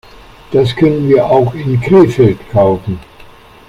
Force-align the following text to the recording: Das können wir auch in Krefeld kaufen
Das 0.51 0.75
können 0.75 1.07
wir 1.07 1.23
auch 1.27 1.53
in 1.53 1.79
Krefeld 1.79 2.39
kaufen 2.49 2.99